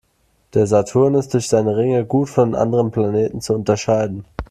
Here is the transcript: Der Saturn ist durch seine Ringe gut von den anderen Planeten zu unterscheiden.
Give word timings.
Der 0.55 0.65
Saturn 0.65 1.13
ist 1.13 1.31
durch 1.35 1.47
seine 1.47 1.77
Ringe 1.77 2.07
gut 2.07 2.27
von 2.27 2.53
den 2.53 2.55
anderen 2.55 2.89
Planeten 2.89 3.39
zu 3.39 3.53
unterscheiden. 3.53 4.25